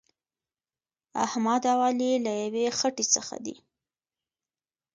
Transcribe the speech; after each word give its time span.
احمد 1.25 1.63
او 1.71 1.79
علي 1.87 2.11
له 2.25 2.31
یوې 2.43 2.65
خټې 2.77 3.05
څخه 3.15 3.35
دي. 3.45 3.55